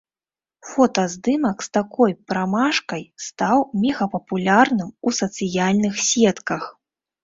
[0.69, 6.63] Фотаздымак з такой прамашкай стаў мегапапулярным у сацыяльных сетках.